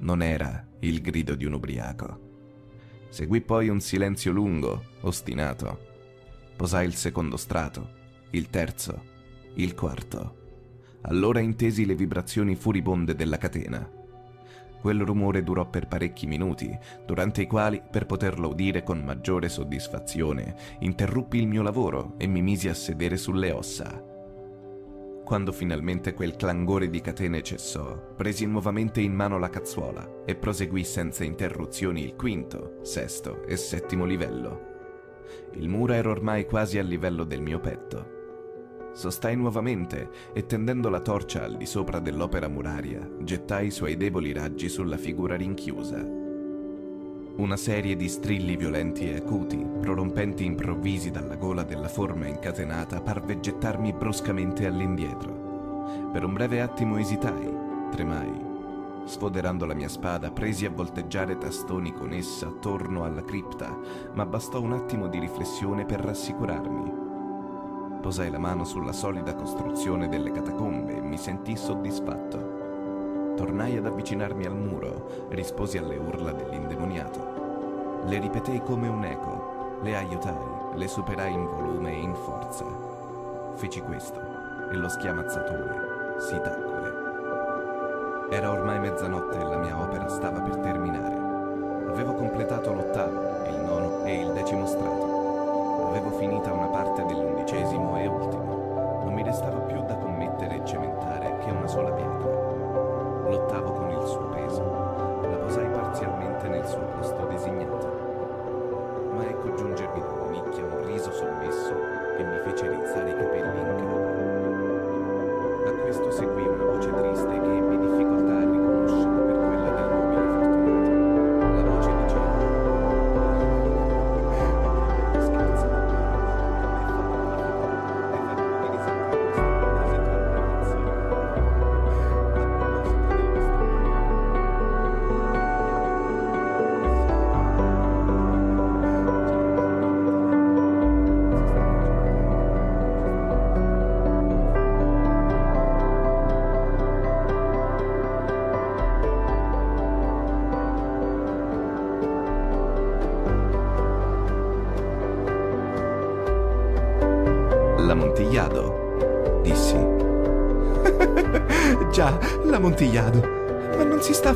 non 0.02 0.22
era 0.22 0.66
il 0.80 1.00
grido 1.00 1.34
di 1.34 1.44
un 1.44 1.54
ubriaco. 1.54 2.30
Seguì 3.08 3.40
poi 3.40 3.68
un 3.68 3.80
silenzio 3.80 4.32
lungo, 4.32 4.84
ostinato. 5.02 5.90
Posai 6.56 6.86
il 6.86 6.94
secondo 6.94 7.36
strato, 7.36 7.90
il 8.30 8.48
terzo, 8.48 9.02
il 9.54 9.74
quarto. 9.74 10.40
Allora 11.02 11.40
intesi 11.40 11.84
le 11.84 11.94
vibrazioni 11.94 12.54
furibonde 12.54 13.14
della 13.14 13.36
catena. 13.36 13.88
Quel 14.80 15.04
rumore 15.04 15.44
durò 15.44 15.68
per 15.68 15.86
parecchi 15.86 16.26
minuti, 16.26 16.76
durante 17.06 17.42
i 17.42 17.46
quali, 17.46 17.80
per 17.88 18.06
poterlo 18.06 18.48
udire 18.48 18.82
con 18.82 19.00
maggiore 19.04 19.48
soddisfazione, 19.48 20.56
interruppi 20.80 21.38
il 21.38 21.46
mio 21.46 21.62
lavoro 21.62 22.14
e 22.18 22.26
mi 22.26 22.42
misi 22.42 22.68
a 22.68 22.74
sedere 22.74 23.16
sulle 23.16 23.52
ossa. 23.52 24.12
Quando 25.24 25.52
finalmente 25.52 26.14
quel 26.14 26.37
clangore 26.37 26.90
di 26.90 27.00
catene 27.00 27.42
cessò, 27.42 27.96
presi 28.16 28.44
nuovamente 28.44 29.00
in 29.00 29.14
mano 29.14 29.38
la 29.38 29.48
cazzuola 29.48 30.24
e 30.26 30.35
proseguì 30.35 30.85
senza 30.85 31.24
interruzioni 31.24 32.02
il 32.02 32.16
quinto, 32.16 32.78
sesto 32.82 33.44
e 33.44 33.56
settimo 33.56 34.04
livello. 34.04 34.70
Il 35.52 35.68
muro 35.68 35.92
era 35.92 36.11
ormai 36.11 36.44
quasi 36.44 36.78
a 36.78 36.82
livello 36.82 37.24
del 37.24 37.40
mio 37.40 37.61
petto. 37.61 38.20
Sostai 38.92 39.37
nuovamente 39.37 40.11
e 40.35 40.44
tendendo 40.44 40.90
la 40.90 41.00
torcia 41.00 41.44
al 41.44 41.56
di 41.56 41.66
sopra 41.66 41.98
dell'opera 41.98 42.48
muraria, 42.48 43.08
gettai 43.20 43.68
i 43.68 43.70
suoi 43.70 43.96
deboli 43.96 44.32
raggi 44.32 44.68
sulla 44.68 44.98
figura 44.98 45.37
rinchiusa 45.37 46.20
una 47.37 47.57
serie 47.57 47.97
di 47.97 48.09
strilli 48.09 48.57
violenti 48.57 49.11
e 49.11 49.16
acuti, 49.16 49.57
prorompenti 49.57 50.45
improvvisi 50.45 51.11
dalla 51.11 51.37
gola 51.37 51.62
della 51.62 51.88
forma 51.88 52.27
incatenata, 52.27 53.01
parve 53.01 53.40
gettarmi 53.40 53.92
bruscamente 53.95 54.66
all'indietro. 54.66 56.11
Per 56.12 56.25
un 56.25 56.35
breve 56.35 56.61
attimo 56.61 56.99
esitai, 56.99 57.51
tremai. 57.90 58.51
Sfoderando 59.05 59.64
la 59.64 59.75
mia 59.75 59.88
spada, 59.88 60.31
presi 60.31 60.66
a 60.66 60.71
volteggiare 60.71 61.38
tastoni 61.38 61.92
con 61.92 62.12
essa 62.12 62.49
attorno 62.49 63.05
alla 63.05 63.25
cripta, 63.25 63.77
ma 64.12 64.27
bastò 64.27 64.61
un 64.61 64.75
attimo 64.75 65.09
di 65.09 65.18
riflessione 65.18 65.87
per 65.87 66.01
rassicurarmi. 66.01 67.01
Posai 68.03 68.31
la 68.31 68.38
mano 68.38 68.64
sulla 68.64 68.92
solida 68.92 69.35
costruzione 69.35 70.09
delle 70.09 70.33
catacombe 70.33 70.97
e 70.97 71.01
mi 71.01 71.16
sentii 71.16 71.57
soddisfatto. 71.57 72.51
Tornai 73.37 73.77
ad 73.77 73.87
avvicinarmi 73.87 74.45
al 74.47 74.55
muro, 74.55 75.27
risposi 75.29 75.79
alle 75.79 75.97
urla 75.97 76.33
dell'indemoniato. 76.33 78.03
Le 78.07 78.18
ripetei 78.18 78.61
come 78.62 78.88
un 78.88 79.05
eco. 79.05 79.79
Le 79.83 79.97
aiutai, 79.97 80.75
le 80.75 80.87
superai 80.87 81.33
in 81.33 81.45
volume 81.45 81.92
e 81.92 82.01
in 82.01 82.14
forza. 82.14 82.64
Feci 83.55 83.81
questo 83.81 84.21
e 84.71 84.75
lo 84.75 84.88
schiamazzatore 84.88 85.92
si 86.18 86.40
tacque. 86.40 86.71
Era 88.31 88.51
ormai 88.51 88.79
mezzanotte 88.79 89.38
e 89.38 89.45
la 89.45 89.57
mia 89.57 89.81
opera 89.81 90.09
stava 90.09 90.40
per 90.40 90.57
terminare. 90.59 91.90
Avevo 91.90 92.14
completato 92.14 92.73
l'ottavo, 92.73 93.49
il 93.49 93.57
nono 93.57 94.05
e 94.05 94.21
il 94.21 94.33
decimo 94.33 94.66
strato. 94.66 95.88
Avevo 95.88 96.11
finita 96.11 96.53
una 96.53 96.66
parte 96.66 97.05
dell'undicesimo 97.05 97.99
e 97.99 98.07
ultimo. 98.07 99.01
Non 99.05 99.12
mi 99.12 99.23
restava 99.23 99.59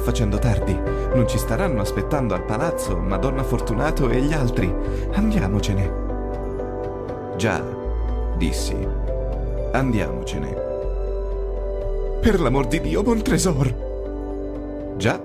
facendo 0.06 0.38
tardi. 0.38 0.72
Non 0.72 1.26
ci 1.26 1.36
staranno 1.36 1.80
aspettando 1.80 2.32
al 2.32 2.44
palazzo 2.44 2.96
Madonna 2.96 3.42
Fortunato 3.42 4.08
e 4.08 4.20
gli 4.20 4.32
altri. 4.32 4.72
Andiamocene. 5.12 7.34
Già, 7.36 7.60
dissi. 8.36 8.76
Andiamocene. 9.72 10.64
Per 12.20 12.40
l'amor 12.40 12.68
di 12.68 12.80
Dio, 12.80 13.02
Montresor. 13.02 14.94
Già, 14.96 15.20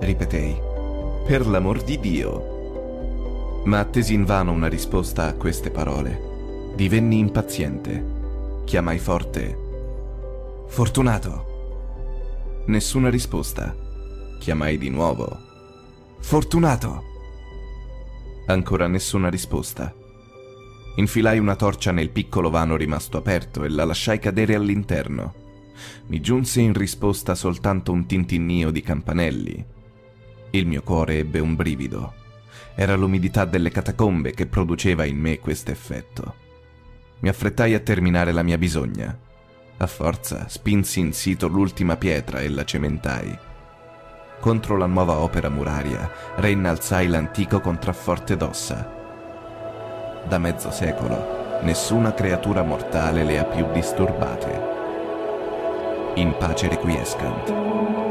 ripetei. 0.00 0.60
Per 1.26 1.46
l'amor 1.46 1.82
di 1.82 1.98
Dio. 1.98 3.62
Ma 3.64 3.78
attesi 3.78 4.12
invano 4.12 4.52
una 4.52 4.68
risposta 4.68 5.24
a 5.24 5.32
queste 5.32 5.70
parole. 5.70 6.72
Divenni 6.74 7.18
impaziente. 7.18 8.04
Chiamai 8.64 8.98
forte. 8.98 9.58
Fortunato. 10.66 11.46
Nessuna 12.66 13.08
risposta. 13.08 13.86
Chiamai 14.38 14.78
di 14.78 14.88
nuovo. 14.88 15.36
Fortunato. 16.20 17.04
Ancora 18.46 18.86
nessuna 18.86 19.28
risposta. 19.28 19.92
Infilai 20.96 21.38
una 21.38 21.56
torcia 21.56 21.90
nel 21.90 22.10
piccolo 22.10 22.48
vano 22.48 22.76
rimasto 22.76 23.18
aperto 23.18 23.64
e 23.64 23.68
la 23.68 23.84
lasciai 23.84 24.18
cadere 24.18 24.54
all'interno. 24.54 25.34
Mi 26.06 26.20
giunse 26.20 26.60
in 26.60 26.72
risposta 26.72 27.34
soltanto 27.34 27.92
un 27.92 28.06
tintinnio 28.06 28.70
di 28.70 28.80
campanelli. 28.80 29.66
Il 30.50 30.66
mio 30.66 30.82
cuore 30.82 31.18
ebbe 31.18 31.40
un 31.40 31.54
brivido. 31.54 32.14
Era 32.74 32.94
l'umidità 32.94 33.44
delle 33.44 33.70
catacombe 33.70 34.32
che 34.32 34.46
produceva 34.46 35.04
in 35.04 35.18
me 35.18 35.40
questo 35.40 35.72
effetto. 35.72 36.34
Mi 37.20 37.28
affrettai 37.28 37.74
a 37.74 37.80
terminare 37.80 38.32
la 38.32 38.42
mia 38.42 38.56
bisogna. 38.56 39.16
A 39.76 39.86
forza 39.86 40.48
spinsi 40.48 41.00
in 41.00 41.12
sito 41.12 41.48
l'ultima 41.48 41.96
pietra 41.96 42.40
e 42.40 42.48
la 42.48 42.64
cementai. 42.64 43.46
Contro 44.40 44.76
la 44.76 44.86
nuova 44.86 45.18
opera 45.18 45.48
muraria 45.48 46.08
reinnalzai 46.36 47.08
l'antico 47.08 47.60
contrafforte 47.60 48.36
d'ossa. 48.36 48.88
Da 50.28 50.38
mezzo 50.38 50.70
secolo 50.70 51.60
nessuna 51.62 52.14
creatura 52.14 52.62
mortale 52.62 53.24
le 53.24 53.38
ha 53.40 53.44
più 53.44 53.66
disturbate. 53.72 54.76
In 56.14 56.36
pace 56.38 56.68
requiescant. 56.68 58.07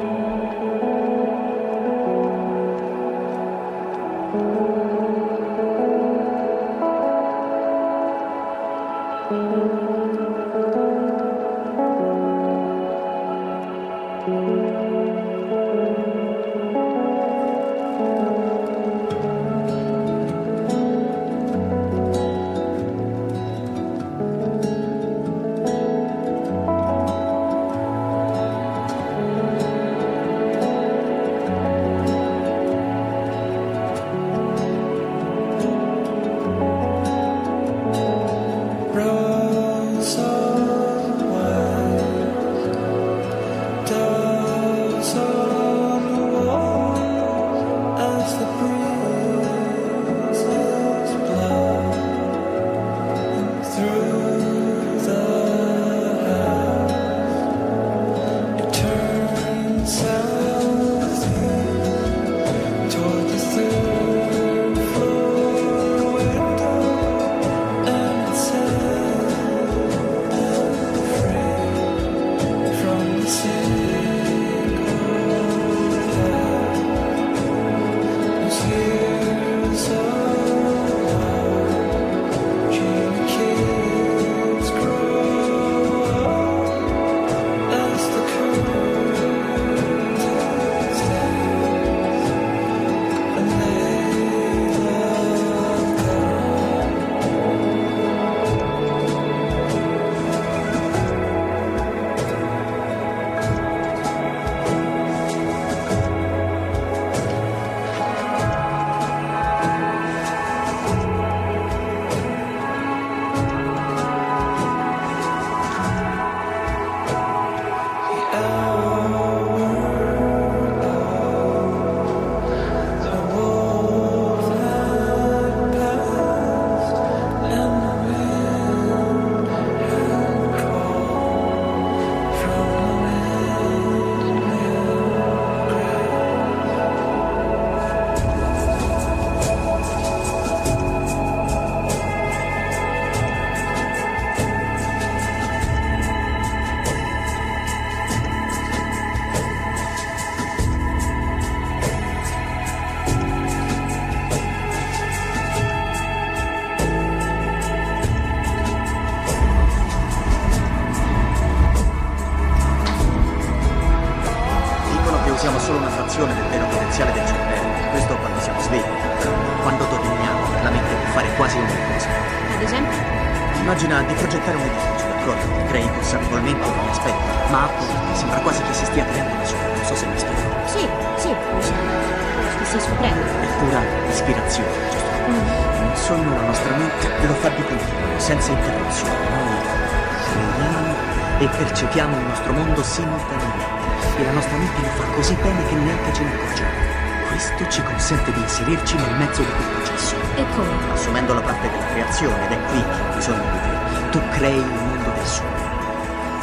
Questo 197.58 197.74
ci 197.74 197.84
consente 197.84 198.32
di 198.34 198.40
inserirci 198.40 198.96
nel 198.98 199.16
mezzo 199.18 199.42
di 199.42 199.50
quel 199.50 199.68
processo. 199.82 200.16
E 200.36 200.46
come? 200.54 200.92
assumendo 200.94 201.34
la 201.34 201.42
parte 201.42 201.68
della 201.68 201.86
creazione 201.88 202.46
ed 202.46 202.52
è 202.52 202.66
qui 202.70 202.84
che 202.84 203.02
ho 203.02 203.16
bisogno 203.16 203.42
di 203.50 203.60
te. 203.66 204.10
Tu 204.12 204.22
crei 204.30 204.58
il 204.58 204.66
mondo 204.66 205.10
del 205.10 205.26
sogno. 205.26 205.66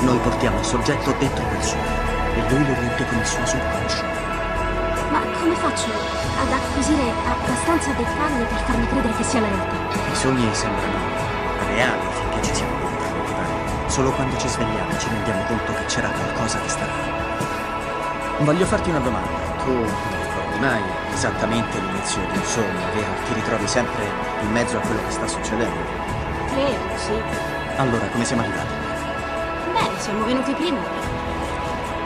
Noi 0.00 0.18
portiamo 0.18 0.58
il 0.58 0.64
soggetto 0.64 1.14
dentro 1.16 1.44
quel 1.44 1.62
sogno 1.62 2.02
e 2.34 2.40
lui 2.50 2.66
lo 2.66 2.74
riempie 2.80 3.06
con 3.06 3.18
il 3.18 3.26
suo 3.26 3.46
subconscio. 3.46 4.02
Ma 5.12 5.20
come 5.38 5.54
faccio 5.54 5.86
ad 5.86 6.50
acquisire 6.50 7.12
abbastanza 7.30 7.90
dettagli 7.92 8.42
per 8.50 8.58
farmi 8.66 8.88
credere 8.88 9.14
che 9.14 9.22
sia 9.22 9.40
la 9.40 9.46
realtà? 9.46 9.76
I 10.10 10.16
sogni 10.16 10.48
sembrano 10.50 10.98
reali 11.68 12.06
finché 12.10 12.42
ci 12.42 12.54
siamo 12.56 12.74
preoccupare. 12.74 13.86
Solo 13.86 14.10
quando 14.10 14.36
ci 14.36 14.48
svegliamo 14.48 14.98
ci 14.98 15.08
rendiamo 15.10 15.44
conto 15.44 15.74
che 15.74 15.84
c'era 15.84 16.08
qualcosa 16.08 16.58
di 16.58 16.68
strano. 16.68 17.12
Voglio 18.38 18.64
farti 18.64 18.90
una 18.90 18.98
domanda. 18.98 19.62
Tu 19.62 19.70
non 19.70 19.86
ricordi 19.86 20.58
mai 20.58 21.02
esattamente 21.14 21.78
l'inizio 21.78 22.20
di 22.30 22.38
un 22.38 22.44
sogno, 22.44 22.92
vero? 22.92 23.12
Ti 23.26 23.34
ritrovi 23.34 23.66
sempre 23.66 24.04
in 24.42 24.50
mezzo 24.50 24.76
a 24.76 24.80
quello 24.80 25.00
che 25.06 25.10
sta 25.10 25.26
succedendo. 25.26 25.78
Credo, 26.48 26.96
sì. 26.96 27.22
Allora, 27.76 28.06
come 28.08 28.24
siamo 28.24 28.42
arrivati? 28.42 28.72
Beh, 29.72 30.00
siamo 30.00 30.24
venuti 30.24 30.52
prima. 30.52 30.78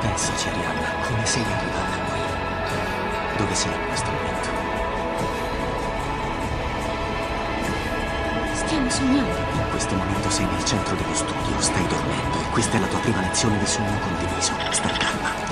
Pensaci, 0.00 0.48
Arianna, 0.48 0.88
come 1.06 1.26
sei 1.26 1.42
arrivata 1.42 1.96
qui? 2.10 2.20
Dove 3.36 3.54
sei 3.54 3.72
in 3.72 3.86
questo 3.88 4.10
momento? 4.10 4.48
Stiamo 8.54 8.90
sognando. 8.90 9.36
In 9.54 9.70
questo 9.70 9.94
momento 9.94 10.30
sei 10.30 10.46
nel 10.46 10.64
centro 10.64 10.94
dello 10.94 11.14
studio, 11.14 11.60
stai 11.60 11.86
dormendo 11.86 12.40
e 12.40 12.50
questa 12.52 12.76
è 12.76 12.80
la 12.80 12.86
tua 12.86 12.98
prima 13.00 13.20
lezione 13.20 13.58
di 13.58 13.66
sogno 13.66 13.98
condiviso. 14.00 14.52
Stai 14.70 14.92
calma. 14.98 15.47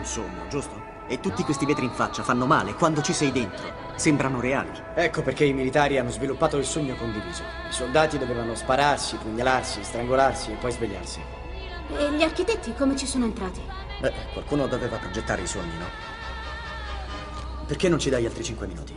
Un 0.00 0.06
sogno, 0.06 0.48
giusto? 0.48 0.88
E 1.06 1.20
tutti 1.20 1.42
questi 1.42 1.66
vetri 1.66 1.84
in 1.84 1.90
faccia 1.90 2.22
fanno 2.22 2.46
male 2.46 2.74
quando 2.74 3.02
ci 3.02 3.12
sei 3.12 3.32
dentro. 3.32 3.88
Sembrano 3.96 4.40
reali. 4.40 4.70
Ecco 4.94 5.22
perché 5.22 5.44
i 5.44 5.52
militari 5.52 5.98
hanno 5.98 6.10
sviluppato 6.10 6.56
il 6.56 6.64
sogno 6.64 6.94
condiviso. 6.94 7.42
I 7.68 7.72
soldati 7.72 8.16
dovevano 8.16 8.54
spararsi, 8.54 9.16
pugnalarsi, 9.16 9.82
strangolarsi 9.82 10.52
e 10.52 10.54
poi 10.54 10.72
svegliarsi. 10.72 11.20
E 11.98 12.12
gli 12.12 12.22
architetti 12.22 12.72
come 12.74 12.96
ci 12.96 13.06
sono 13.06 13.24
entrati? 13.24 13.60
Beh, 14.00 14.12
qualcuno 14.32 14.66
doveva 14.66 14.96
progettare 14.96 15.42
i 15.42 15.46
sogni, 15.46 15.76
no? 15.78 15.86
Perché 17.66 17.88
non 17.88 17.98
ci 17.98 18.08
dai 18.08 18.24
altri 18.24 18.44
cinque 18.44 18.66
minuti? 18.66 18.96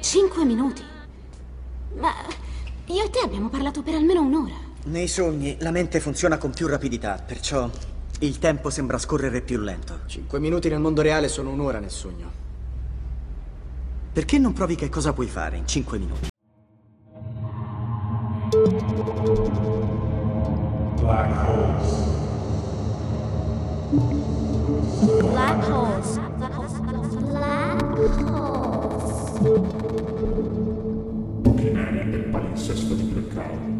Cinque 0.00 0.44
minuti. 0.44 0.84
Ma 1.96 2.14
io 2.86 3.04
e 3.04 3.10
te 3.10 3.18
abbiamo 3.18 3.48
parlato 3.48 3.82
per 3.82 3.94
almeno 3.94 4.22
un'ora. 4.22 4.54
Nei 4.84 5.08
sogni 5.08 5.56
la 5.60 5.72
mente 5.72 6.00
funziona 6.00 6.38
con 6.38 6.52
più 6.52 6.66
rapidità, 6.66 7.22
perciò 7.24 7.68
il 8.22 8.38
tempo 8.38 8.68
sembra 8.68 8.98
scorrere 8.98 9.40
più 9.40 9.58
lento. 9.60 10.00
Cinque 10.04 10.38
minuti 10.40 10.68
nel 10.68 10.78
mondo 10.78 11.00
reale 11.00 11.26
sono 11.26 11.48
un'ora 11.48 11.78
nel 11.78 11.90
sogno. 11.90 12.30
Perché 14.12 14.38
non 14.38 14.52
provi 14.52 14.74
che 14.74 14.90
cosa 14.90 15.14
puoi 15.14 15.26
fare 15.26 15.56
in 15.56 15.66
cinque 15.66 15.98
minuti? 15.98 16.28
Black 21.00 21.48
holes. 21.48 22.08
Black 25.20 25.68
holes. 25.70 26.18
Black 26.36 26.58
holes. 26.58 26.74
Black 27.22 27.82
holes. 28.28 29.40
Kinetic 31.56 32.28
palinsesto 32.28 32.94
di 32.94 33.02
blackout. 33.02 33.79